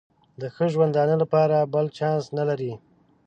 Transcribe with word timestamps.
د 0.39 0.41
ښه 0.55 0.65
ژوندانه 0.73 1.15
لپاره 1.23 1.69
بل 1.73 1.85
چانس 1.97 2.25
نه 2.37 2.43
لري. 2.49 2.73